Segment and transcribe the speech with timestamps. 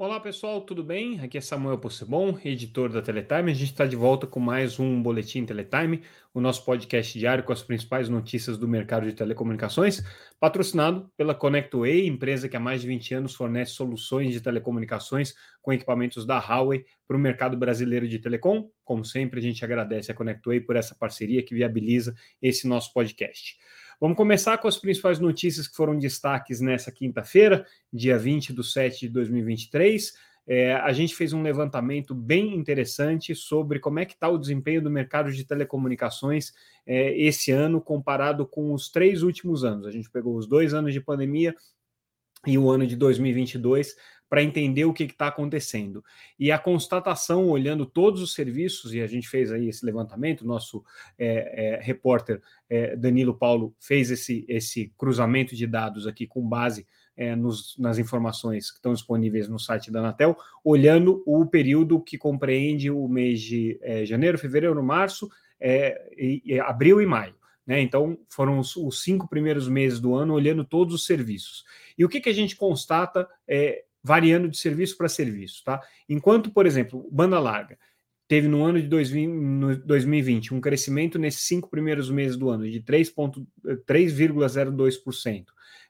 [0.00, 1.18] Olá pessoal, tudo bem?
[1.18, 3.50] Aqui é Samuel Possebon, editor da Teletime.
[3.50, 7.52] A gente está de volta com mais um Boletim Teletime, o nosso podcast diário com
[7.52, 10.00] as principais notícias do mercado de telecomunicações,
[10.38, 15.72] patrocinado pela ConnectWay, empresa que há mais de 20 anos fornece soluções de telecomunicações com
[15.72, 18.70] equipamentos da Huawei para o mercado brasileiro de telecom.
[18.84, 23.58] Como sempre, a gente agradece a ConnectWay por essa parceria que viabiliza esse nosso podcast.
[24.00, 29.00] Vamos começar com as principais notícias que foram destaques nessa quinta-feira, dia 20 de 7
[29.00, 30.14] de 2023.
[30.46, 34.80] É, a gente fez um levantamento bem interessante sobre como é que está o desempenho
[34.80, 36.52] do mercado de telecomunicações
[36.86, 39.84] é, esse ano comparado com os três últimos anos.
[39.84, 41.52] A gente pegou os dois anos de pandemia
[42.46, 43.96] e o ano de 2022
[44.28, 46.04] para entender o que está acontecendo.
[46.38, 50.84] E a constatação, olhando todos os serviços, e a gente fez aí esse levantamento, nosso
[51.18, 56.86] é, é, repórter é, Danilo Paulo fez esse, esse cruzamento de dados aqui com base
[57.16, 62.16] é, nos, nas informações que estão disponíveis no site da Anatel, olhando o período que
[62.16, 65.28] compreende o mês de é, janeiro, fevereiro, março,
[65.60, 67.34] é, e, e abril e maio.
[67.66, 67.80] Né?
[67.80, 71.64] Então, foram os, os, cinco primeiros meses do ano olhando todos os serviços.
[71.98, 75.82] E o que, que a gente constata é, variando de serviço para serviço, tá?
[76.08, 77.78] Enquanto, por exemplo, banda larga
[78.26, 85.44] teve no ano de 2020 um crescimento nesses cinco primeiros meses do ano de 3,02%.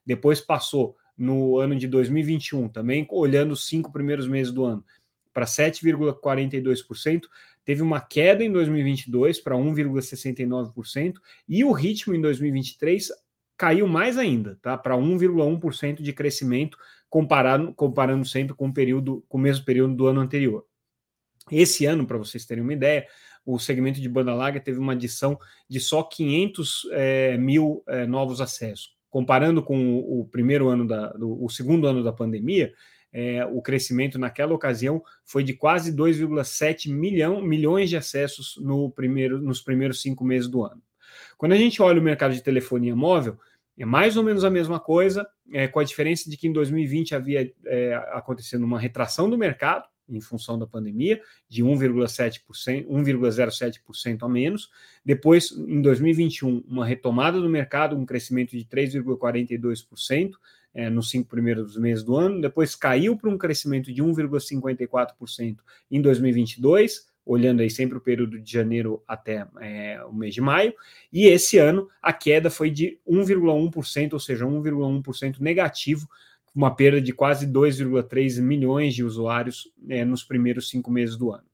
[0.05, 4.85] Depois passou no ano de 2021, também olhando os cinco primeiros meses do ano,
[5.33, 7.23] para 7,42%.
[7.65, 11.15] Teve uma queda em 2022 para 1,69%
[11.49, 13.13] e o ritmo em 2023
[13.57, 14.79] caiu mais ainda, tá?
[14.79, 16.79] Para 1,1% de crescimento
[17.09, 20.65] comparado, comparando sempre com o período, com o mesmo período do ano anterior.
[21.51, 23.07] Esse ano, para vocês terem uma ideia,
[23.45, 25.39] o segmento de banda larga teve uma adição
[25.69, 28.95] de só 500 é, mil é, novos acessos.
[29.09, 32.75] Comparando com o, o primeiro ano da, do, o segundo ano da pandemia,
[33.11, 39.41] é, o crescimento naquela ocasião foi de quase 2,7 milhão, milhões de acessos no primeiro,
[39.41, 40.83] nos primeiros cinco meses do ano.
[41.39, 43.39] Quando a gente olha o mercado de telefonia móvel,
[43.79, 47.15] é mais ou menos a mesma coisa, é, com a diferença de que em 2020
[47.15, 54.29] havia é, acontecendo uma retração do mercado, em função da pandemia, de 1,7%, 1,07% a
[54.29, 54.71] menos.
[55.05, 60.33] Depois, em 2021, uma retomada do mercado, um crescimento de 3,42%
[60.75, 62.41] é, nos cinco primeiros meses do ano.
[62.41, 65.59] Depois caiu para um crescimento de 1,54%
[65.91, 70.73] em 2022 olhando aí sempre o período de janeiro até é, o mês de maio,
[71.13, 76.09] e esse ano a queda foi de 1,1%, ou seja, 1,1% negativo,
[76.55, 81.45] uma perda de quase 2,3 milhões de usuários é, nos primeiros cinco meses do ano.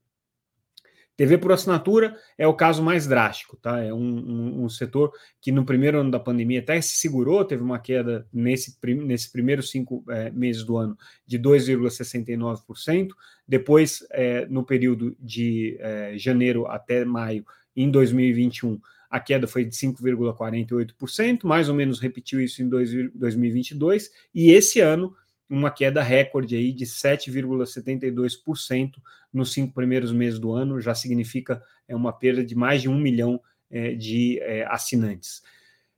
[1.17, 3.81] TV por assinatura é o caso mais drástico, tá?
[3.81, 7.63] É um, um, um, setor que no primeiro ano da pandemia até se segurou, teve
[7.63, 13.11] uma queda nesse, nesse primeiros cinco é, meses do ano de 2,69%.
[13.47, 17.45] Depois, é, no período de é, janeiro até maio,
[17.77, 24.11] em 2021, a queda foi de 5,48%, mais ou menos repetiu isso em dois, 2022,
[24.35, 25.15] e esse ano
[25.49, 28.95] uma queda recorde aí de 7,72%
[29.33, 32.99] nos cinco primeiros meses do ano, já significa é, uma perda de mais de um
[32.99, 33.41] milhão
[33.71, 35.43] é, de é, assinantes.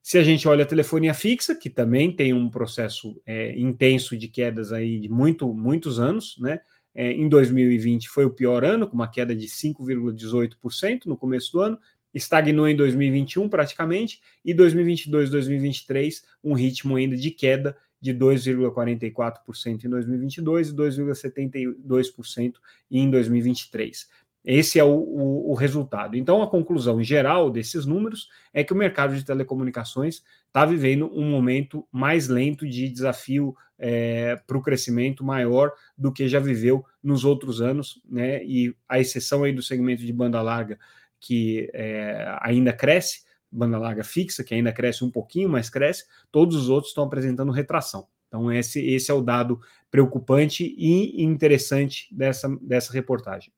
[0.02, 4.28] Se a gente olha a telefonia fixa, que também tem um processo é, intenso de
[4.28, 6.60] quedas aí de muito, muitos anos, né?
[6.98, 11.60] É, em 2020 foi o pior ano, com uma queda de 5,18% no começo do
[11.60, 11.78] ano,
[12.14, 19.90] estagnou em 2021 praticamente, e 2022, 2023, um ritmo ainda de queda de 2,44% em
[19.90, 22.54] 2022 e 2,72%
[22.90, 24.08] em 2023.
[24.46, 26.16] Esse é o, o, o, resultado.
[26.16, 31.28] Então, a conclusão geral desses números é que o mercado de telecomunicações está vivendo um
[31.28, 37.24] momento mais lento de desafio é, para o crescimento maior do que já viveu nos
[37.24, 38.44] outros anos, né?
[38.44, 40.78] E a exceção aí do segmento de banda larga,
[41.18, 46.54] que é, ainda cresce, banda larga fixa, que ainda cresce um pouquinho, mas cresce, todos
[46.54, 48.06] os outros estão apresentando retração.
[48.28, 49.60] Então, esse, esse é o dado
[49.90, 53.52] preocupante e interessante dessa, dessa reportagem.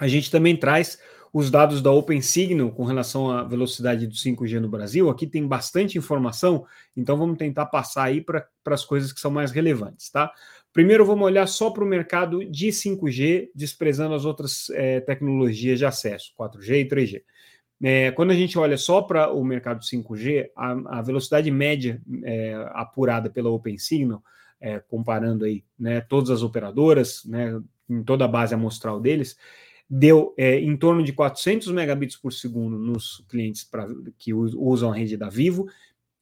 [0.00, 0.98] A gente também traz
[1.32, 5.08] os dados da OpenSignal com relação à velocidade do 5G no Brasil.
[5.10, 6.66] Aqui tem bastante informação,
[6.96, 10.32] então vamos tentar passar aí para as coisas que são mais relevantes, tá?
[10.72, 15.84] Primeiro vamos olhar só para o mercado de 5G, desprezando as outras é, tecnologias de
[15.84, 17.22] acesso, 4G e 3G.
[17.82, 22.54] É, quando a gente olha só para o mercado 5G, a, a velocidade média é,
[22.72, 24.22] apurada pela OpenSignal,
[24.60, 29.36] é, comparando aí né, todas as operadoras, né, em toda a base amostral deles,
[29.90, 34.94] deu é, em torno de 400 megabits por segundo nos clientes pra, que usam a
[34.94, 35.66] rede da Vivo,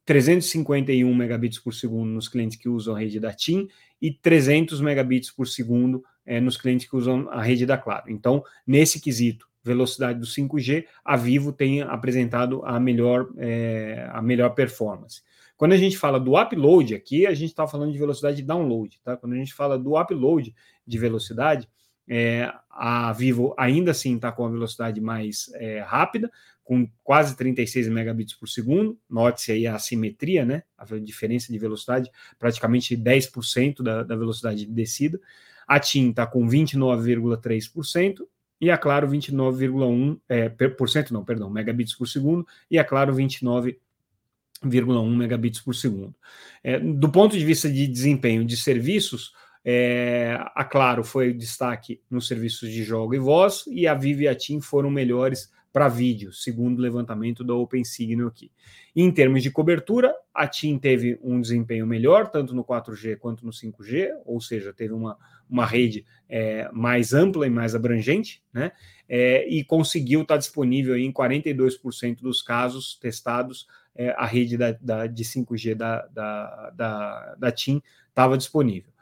[0.06, 3.68] 351 megabits por segundo nos clientes que usam a rede da TIM
[4.00, 8.10] e 300 megabits por segundo é, nos clientes que usam a rede da Claro.
[8.10, 14.50] Então, nesse quesito, velocidade do 5G, a Vivo tem apresentado a melhor, é, a melhor
[14.54, 15.20] performance.
[15.58, 18.98] Quando a gente fala do upload aqui, a gente está falando de velocidade de download,
[19.04, 19.16] tá?
[19.16, 20.54] Quando a gente fala do upload
[20.86, 21.68] de velocidade,
[22.08, 26.30] é, a Vivo ainda assim está com a velocidade mais é, rápida,
[26.64, 28.98] com quase 36 megabits por segundo.
[29.08, 30.62] Note-se aí a assimetria, né?
[30.76, 35.18] A diferença de velocidade, praticamente 10% da, da velocidade de descida.
[35.66, 38.26] A TIM está com 29,3%
[38.60, 45.60] e a Claro 29,1%, é, não, perdão, megabits por segundo, e a Claro 29,1 megabits
[45.60, 46.14] por segundo.
[46.62, 49.32] É, do ponto de vista de desempenho de serviços,
[49.64, 54.28] é, a Claro foi destaque nos serviços de jogo e voz, e a Vivo e
[54.28, 58.50] a TIM foram melhores para vídeo, segundo o levantamento da OpenSignal aqui.
[58.96, 63.52] Em termos de cobertura, a TIM teve um desempenho melhor, tanto no 4G quanto no
[63.52, 65.16] 5G, ou seja, teve uma,
[65.48, 68.72] uma rede é, mais ampla e mais abrangente, né?
[69.08, 74.72] É, e conseguiu estar tá disponível em 42% dos casos testados, é, a rede da,
[74.72, 78.92] da, de 5G da, da, da, da TIM estava disponível.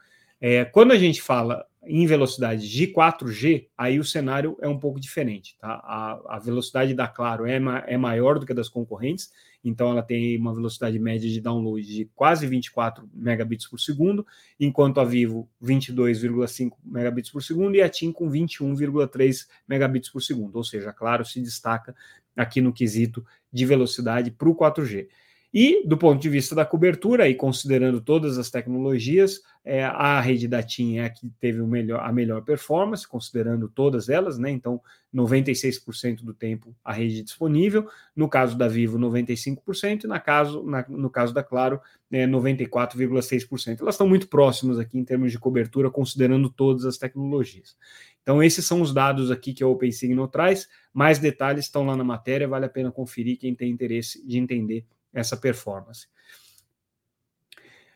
[0.40, 4.98] É, quando a gente fala em velocidade de 4G, aí o cenário é um pouco
[4.98, 5.56] diferente.
[5.58, 5.68] Tá?
[5.68, 9.30] A, a velocidade da Claro é, ma é maior do que a das concorrentes,
[9.62, 14.26] então ela tem uma velocidade média de download de quase 24 megabits por segundo,
[14.58, 20.56] enquanto a Vivo 22,5 megabits por segundo e a TIM com 21,3 megabits por segundo.
[20.56, 21.94] Ou seja, a Claro se destaca
[22.36, 25.08] aqui no quesito de velocidade para o 4G.
[25.52, 30.46] E do ponto de vista da cobertura, e considerando todas as tecnologias, é, a rede
[30.46, 34.50] da TIM é a que teve o melhor, a melhor performance, considerando todas elas, né?
[34.50, 34.80] Então,
[35.14, 37.88] 96% do tempo a rede disponível.
[38.14, 41.80] No caso da Vivo, 95%, e na caso, na, no caso da Claro,
[42.12, 43.80] é, 94,6%.
[43.80, 47.76] Elas estão muito próximas aqui em termos de cobertura, considerando todas as tecnologias.
[48.22, 50.68] Então, esses são os dados aqui que a OpenSignal traz.
[50.92, 54.84] Mais detalhes estão lá na matéria, vale a pena conferir quem tem interesse de entender
[55.16, 56.06] essa performance.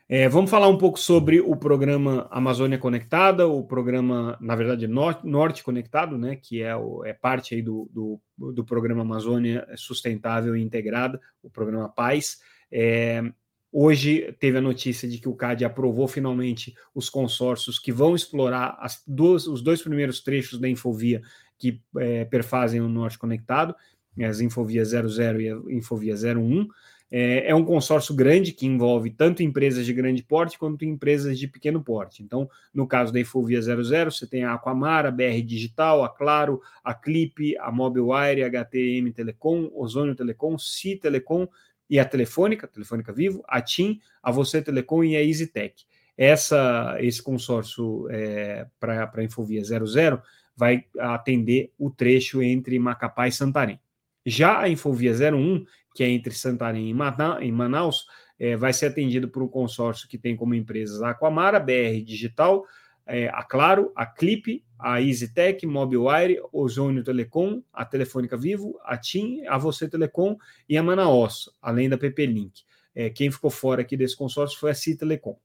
[0.09, 5.25] É, vamos falar um pouco sobre o programa Amazônia Conectada, o programa, na verdade, Norte,
[5.25, 10.57] Norte Conectado, né, que é, o, é parte aí do, do, do, programa Amazônia Sustentável
[10.57, 12.41] e Integrada, o programa Paz.
[12.73, 13.23] É,
[13.71, 18.77] hoje teve a notícia de que o CAD aprovou finalmente os consórcios que vão explorar
[18.81, 21.23] as duas, os dois primeiros trechos da Infovia
[21.57, 23.77] que é, perfazem o Norte Conectado,
[24.25, 26.69] as Infovia 00 e a Infovia 01.
[27.13, 31.49] É, é, um consórcio grande que envolve tanto empresas de grande porte quanto empresas de
[31.49, 32.23] pequeno porte.
[32.23, 36.61] Então, no caso da Infovia 00, você tem a Aquamar, a BR Digital, a Claro,
[36.85, 41.49] a Clip, a Mobilewire, a HTM Telecom, Ozônio Telecom, C Telecom
[41.89, 45.85] e a Telefônica, Telefônica Vivo, a TIM, a Você Telecom e a EasyTech.
[46.17, 50.23] Essa, esse consórcio é, para a Infovia 00
[50.57, 53.81] vai atender o trecho entre Macapá e Santarém.
[54.25, 55.65] Já a Infovia 01
[55.95, 58.07] que é entre Santarém e Manaus,
[58.39, 62.65] é, vai ser atendido por um consórcio que tem como empresas a Aquamara, BR Digital,
[63.07, 69.45] é, a Claro, a Clip, a EasyTech, Mobilewire, Ozônio Telecom, a Telefônica Vivo, a TIM,
[69.47, 70.37] a Você Telecom
[70.69, 72.63] e a Manaus, além da PP Link.
[72.95, 75.37] É, quem ficou fora aqui desse consórcio foi a Citelecom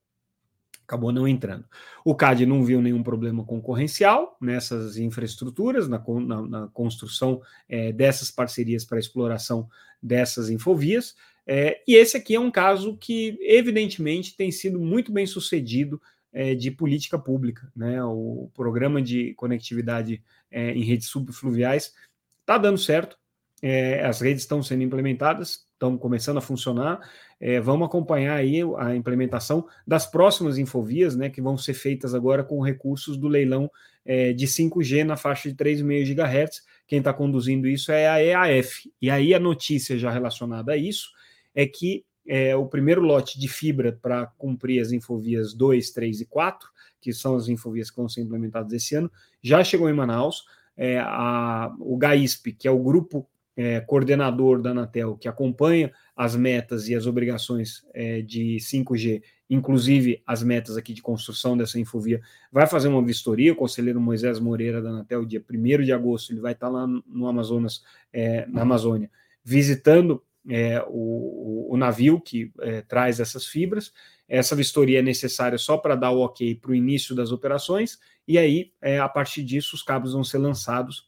[0.86, 1.65] acabou não entrando.
[2.04, 8.32] O CAD não viu nenhum problema concorrencial nessas infraestruturas, na, na, na construção é, dessas
[8.32, 9.68] parcerias para exploração
[10.01, 11.15] dessas infovias,
[11.48, 16.01] é, e esse aqui é um caso que, evidentemente, tem sido muito bem sucedido
[16.34, 17.72] é, de política pública.
[17.75, 18.04] Né?
[18.04, 21.94] O programa de conectividade é, em redes subfluviais
[22.42, 23.18] está dando certo,
[23.62, 27.00] é, as redes estão sendo implementadas, estão começando a funcionar.
[27.39, 32.44] É, vamos acompanhar aí a implementação das próximas infovias, né, que vão ser feitas agora
[32.44, 33.70] com recursos do leilão
[34.05, 36.63] é, de 5G na faixa de 3,5 GHz.
[36.88, 38.91] Quem está conduzindo isso é a EAF.
[39.01, 41.10] E aí a notícia já relacionada a isso
[41.53, 46.25] é que é, o primeiro lote de fibra para cumprir as infovias 2, 3 e
[46.25, 50.44] 4, que são as infovias que vão ser implementadas esse ano, já chegou em Manaus.
[50.77, 53.25] É, a, o GAISP, que é o grupo
[53.58, 60.22] é, coordenador da Anatel, que acompanha as metas e as obrigações é, de 5G, inclusive
[60.26, 62.22] as metas aqui de construção dessa infovia,
[62.52, 63.54] vai fazer uma vistoria.
[63.54, 67.28] O conselheiro Moisés Moreira da Anatel, dia 1 de agosto, ele vai estar lá no
[67.28, 69.10] Amazonas, é, na Amazônia,
[69.44, 73.92] visitando é, o, o, navio que é, traz essas fibras.
[74.28, 78.38] Essa vistoria é necessária só para dar o ok para o início das operações, e
[78.38, 81.08] aí, é, a partir disso, os cabos vão ser lançados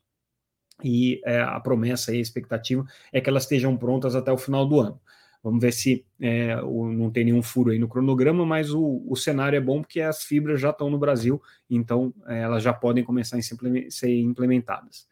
[0.84, 4.66] e é, a promessa e a expectativa é que elas estejam prontas até o final
[4.68, 5.00] do ano.
[5.44, 9.16] Vamos ver se é, o, não tem nenhum furo aí no cronograma, mas o, o
[9.16, 13.04] cenário é bom porque as fibras já estão no Brasil, então é, elas já podem
[13.04, 15.08] começar a ser implementadas.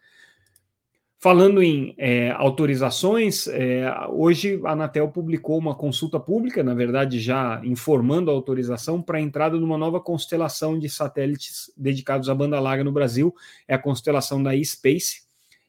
[1.26, 7.60] Falando em é, autorizações, é, hoje a Anatel publicou uma consulta pública, na verdade já
[7.64, 12.84] informando a autorização para a entrada numa nova constelação de satélites dedicados à banda larga
[12.84, 13.34] no Brasil,
[13.68, 15.25] é a constelação da eSpace.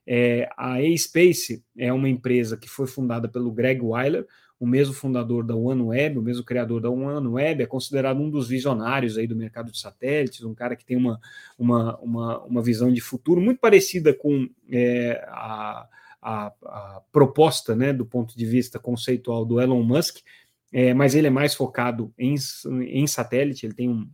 [0.07, 4.27] É, a eSpace é uma empresa que foi fundada pelo Greg Weiler,
[4.59, 9.19] o mesmo fundador da OneWeb, o mesmo criador da OneWeb, é considerado um dos visionários
[9.19, 11.21] aí do mercado de satélites, um cara que tem uma,
[11.59, 15.87] uma, uma, uma visão de futuro muito parecida com é, a,
[16.23, 20.19] a, a, proposta, né, do ponto de vista conceitual do Elon Musk,
[20.73, 22.35] é, mas ele é mais focado em,
[22.89, 24.09] em satélite, ele tem um,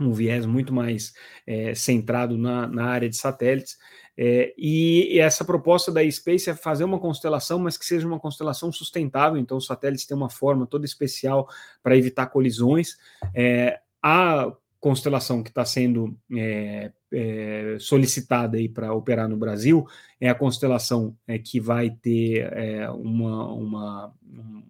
[0.00, 1.12] um viés muito mais
[1.46, 3.76] é, centrado na, na área de satélites.
[4.16, 8.72] É, e, essa proposta da Space é fazer uma constelação, mas que seja uma constelação
[8.72, 9.38] sustentável.
[9.38, 11.48] Então, os satélites têm uma forma toda especial
[11.82, 12.96] para evitar colisões.
[13.34, 19.84] É, a constelação que está sendo é, é, solicitada para operar no Brasil
[20.20, 24.14] é a constelação é, que vai ter é, uma, uma,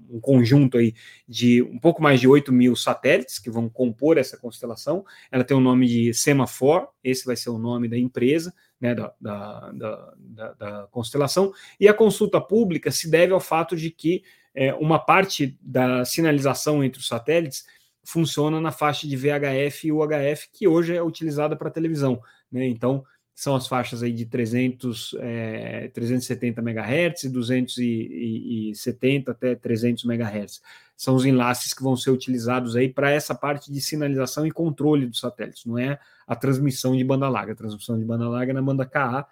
[0.08, 0.94] um conjunto aí
[1.28, 5.04] de um pouco mais de 8 mil satélites que vão compor essa constelação.
[5.30, 9.12] Ela tem o nome de Semafor, esse vai ser o nome da empresa né, da,
[9.20, 14.22] da, da, da, constelação, e a consulta pública se deve ao fato de que
[14.54, 17.66] é, uma parte da sinalização entre os satélites
[18.04, 22.20] funciona na faixa de VHF e UHF, que hoje é utilizada para televisão.
[22.50, 22.66] Né?
[22.66, 23.04] Então,
[23.36, 30.62] são as faixas aí de 300, é, 370 MHz, 270 até 300 MHz.
[30.96, 35.06] São os enlaces que vão ser utilizados aí para essa parte de sinalização e controle
[35.06, 37.52] dos satélites, não é a transmissão de banda larga.
[37.52, 39.28] A transmissão de banda larga é na banda KA,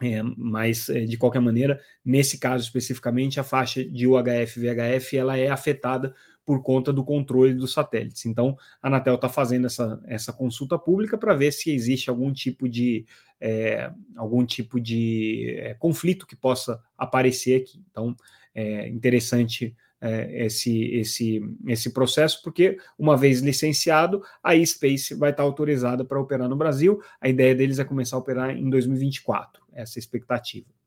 [0.00, 5.14] é, mas, é, de qualquer maneira, nesse caso especificamente, a faixa de UHF e VHF
[5.14, 6.14] ela é afetada
[6.48, 8.24] por conta do controle dos satélites.
[8.24, 12.66] Então, a Anatel está fazendo essa, essa consulta pública para ver se existe algum tipo
[12.66, 13.04] de
[13.38, 17.84] é, algum tipo de é, conflito que possa aparecer aqui.
[17.90, 18.16] Então,
[18.54, 25.42] é interessante é, esse, esse, esse processo, porque uma vez licenciado, a eSpace vai estar
[25.42, 26.98] autorizada para operar no Brasil.
[27.20, 30.77] A ideia deles é começar a operar em 2024, essa é a expectativa.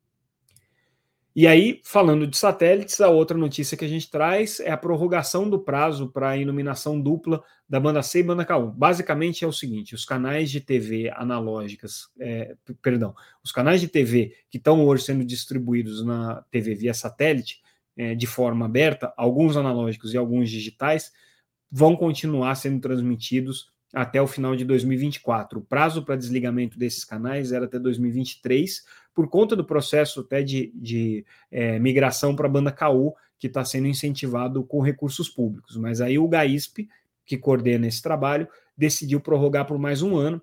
[1.34, 5.50] E aí, falando de satélites, a outra notícia que a gente traz é a prorrogação
[5.50, 8.74] do prazo para a iluminação dupla da banda C e banda K1.
[8.76, 14.36] Basicamente é o seguinte: os canais de TV analógicas, é, perdão, os canais de TV
[14.50, 17.62] que estão hoje sendo distribuídos na TV via satélite,
[17.96, 21.14] é, de forma aberta, alguns analógicos e alguns digitais,
[21.72, 25.60] vão continuar sendo transmitidos até o final de 2024.
[25.60, 30.72] O prazo para desligamento desses canais era até 2023, por conta do processo até de,
[30.76, 35.76] de é, migração para a banda KU, que está sendo incentivado com recursos públicos.
[35.76, 36.88] Mas aí o GAISP,
[37.26, 40.42] que coordena esse trabalho, decidiu prorrogar por mais um ano,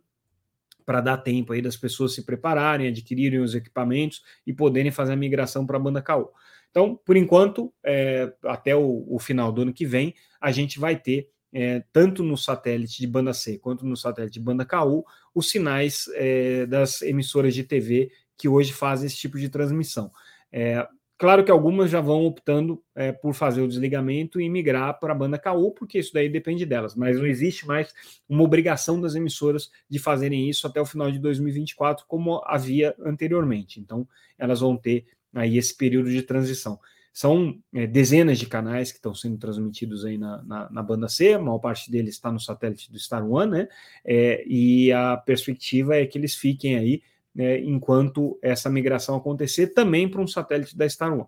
[0.84, 5.16] para dar tempo aí das pessoas se prepararem, adquirirem os equipamentos e poderem fazer a
[5.16, 6.30] migração para a banda KU.
[6.70, 10.96] Então, por enquanto, é, até o, o, final do ano que vem, a gente vai
[10.96, 15.48] ter, é, tanto no satélite de banda C quanto no satélite de banda KU, os
[15.48, 20.10] sinais é, das emissoras de TV que hoje fazem esse tipo de transmissão.
[20.52, 20.86] É,
[21.16, 25.16] claro que algumas já vão optando é, por fazer o desligamento e migrar para a
[25.16, 27.92] banda KU, porque isso daí depende delas, mas não existe mais
[28.28, 33.80] uma obrigação das emissoras de fazerem isso até o final de 2024, como havia anteriormente.
[33.80, 34.06] Então,
[34.38, 36.78] elas vão ter aí esse período de transição.
[37.18, 41.32] São é, dezenas de canais que estão sendo transmitidos aí na, na, na, banda C,
[41.32, 43.68] a maior parte deles está no satélite do Star One, né?
[44.04, 47.02] É, e a perspectiva é que eles fiquem aí
[47.34, 51.26] né, enquanto essa migração acontecer, também para um satélite da Star One.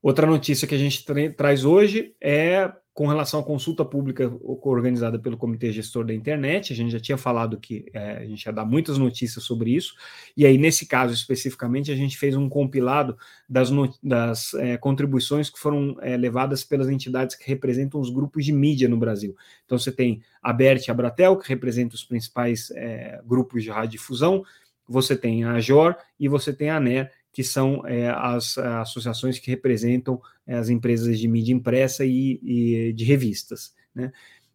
[0.00, 5.18] Outra notícia que a gente tra traz hoje é com relação à consulta pública organizada
[5.18, 8.52] pelo Comitê Gestor da Internet, a gente já tinha falado que é, a gente ia
[8.52, 9.94] dar muitas notícias sobre isso,
[10.34, 13.14] e aí, nesse caso especificamente, a gente fez um compilado
[13.46, 13.70] das,
[14.02, 18.88] das é, contribuições que foram é, levadas pelas entidades que representam os grupos de mídia
[18.88, 19.36] no Brasil.
[19.66, 23.68] Então, você tem a BERT e a Bratel, que representam os principais é, grupos de
[23.68, 24.42] radiodifusão,
[24.88, 29.38] você tem a AJOR e você tem a ANER, que são é, as, as, associações
[29.38, 33.74] que representam é, as empresas de mídia impressa e, e, de revistas.
[33.94, 34.10] Né?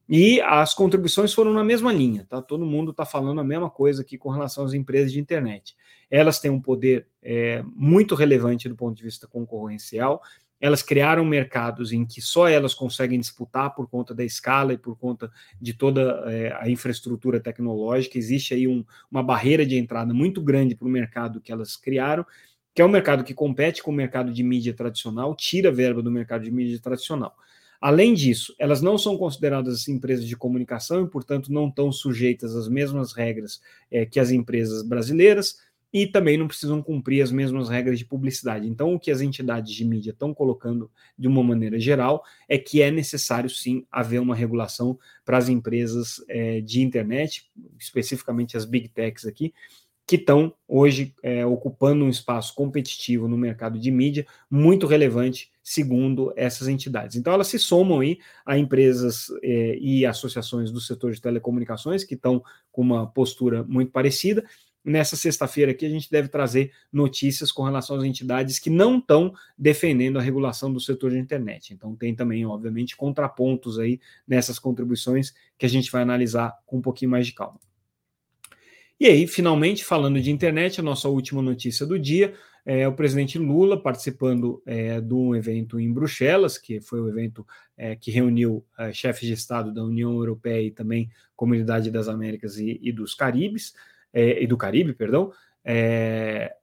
[0.09, 2.41] E as contribuições foram na mesma linha, tá?
[2.41, 5.75] Todo mundo está falando a mesma coisa aqui com relação às empresas de internet.
[6.09, 10.19] Elas têm um poder é, muito relevante do ponto de vista concorrencial.
[10.59, 14.97] Elas criaram mercados em que só elas conseguem disputar por conta da escala e por
[14.97, 18.17] conta de toda é, a infraestrutura tecnológica.
[18.17, 22.25] Existe aí um, uma barreira de entrada muito grande para o mercado que elas criaram
[22.73, 26.11] que é um mercado que compete com o mercado de mídia tradicional, tira verba do
[26.11, 27.35] mercado de mídia tradicional.
[27.81, 32.69] Além disso, elas não são consideradas empresas de comunicação e, portanto, não estão sujeitas às
[32.69, 33.59] mesmas regras
[33.89, 35.57] é, que as empresas brasileiras
[35.93, 38.67] e também não precisam cumprir as mesmas regras de publicidade.
[38.67, 42.81] Então, o que as entidades de mídia estão colocando de uma maneira geral é que
[42.81, 48.87] é necessário sim haver uma regulação para as empresas é, de internet, especificamente as big
[48.89, 49.53] techs aqui,
[50.11, 56.33] que estão hoje é, ocupando um espaço competitivo no mercado de mídia muito relevante, segundo
[56.35, 57.15] essas entidades.
[57.15, 62.15] Então, elas se somam aí a empresas é, e associações do setor de telecomunicações que
[62.15, 64.43] estão com uma postura muito parecida
[64.83, 69.31] nessa sexta-feira aqui a gente deve trazer notícias com relação às entidades que não estão
[69.55, 71.71] defendendo a regulação do setor de internet.
[71.71, 76.81] Então tem também, obviamente, contrapontos aí nessas contribuições que a gente vai analisar com um
[76.81, 77.59] pouquinho mais de calma.
[79.01, 83.39] E aí, finalmente, falando de internet, a nossa última notícia do dia é o presidente
[83.39, 87.43] Lula participando é, de um evento em Bruxelas, que foi o um evento
[87.75, 92.59] é, que reuniu é, chefes de Estado da União Europeia e também Comunidade das Américas
[92.59, 93.73] e, e dos Caribes
[94.13, 95.33] é, e do Caribe, perdão,
[95.65, 96.55] é,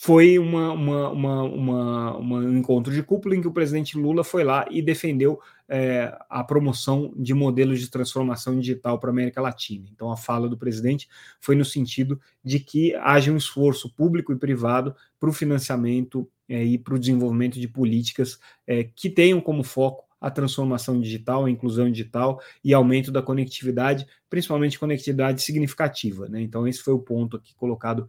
[0.00, 4.44] foi uma, uma, uma, uma, um encontro de cúpula em que o presidente Lula foi
[4.44, 9.88] lá e defendeu é, a promoção de modelos de transformação digital para a América Latina.
[9.92, 11.08] Então, a fala do presidente
[11.40, 16.62] foi no sentido de que haja um esforço público e privado para o financiamento é,
[16.62, 18.38] e para o desenvolvimento de políticas
[18.68, 24.06] é, que tenham como foco a transformação digital, a inclusão digital e aumento da conectividade,
[24.28, 26.28] principalmente conectividade significativa.
[26.28, 26.40] Né?
[26.40, 28.08] Então, esse foi o ponto aqui colocado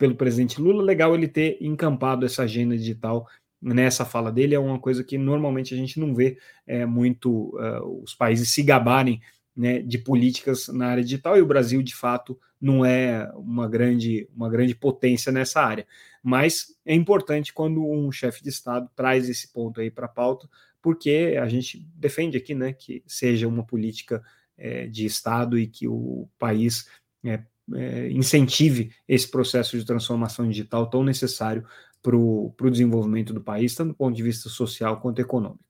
[0.00, 0.82] pelo presidente Lula.
[0.82, 3.28] Legal ele ter encampado essa agenda digital
[3.60, 8.02] nessa fala dele, é uma coisa que normalmente a gente não vê é, muito uh,
[8.02, 9.20] os países se gabarem
[9.54, 14.26] né, de políticas na área digital, e o Brasil, de fato, não é uma grande,
[14.34, 15.86] uma grande potência nessa área.
[16.22, 20.48] Mas é importante quando um chefe de Estado traz esse ponto aí para a pauta,
[20.80, 24.22] porque a gente defende aqui né, que seja uma política
[24.56, 26.88] é, de Estado e que o país
[27.22, 27.42] é,
[27.74, 31.64] é, incentive esse processo de transformação digital tão necessário
[32.02, 35.64] para o desenvolvimento do país, tanto do ponto de vista social quanto econômico.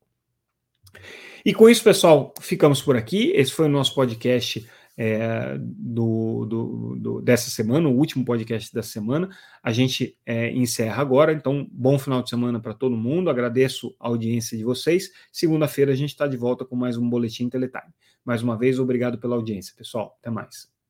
[1.43, 3.31] E com isso, pessoal, ficamos por aqui.
[3.35, 8.89] Esse foi o nosso podcast é, do, do, do, dessa semana, o último podcast dessa
[8.89, 9.29] semana.
[9.63, 13.29] A gente é, encerra agora, então, bom final de semana para todo mundo.
[13.29, 15.11] Agradeço a audiência de vocês.
[15.31, 17.91] Segunda-feira a gente está de volta com mais um Boletim Teletime.
[18.23, 20.17] Mais uma vez, obrigado pela audiência, pessoal.
[20.19, 20.80] Até mais.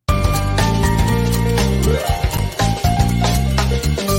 [1.82, 1.96] フフ
[4.06, 4.11] フ。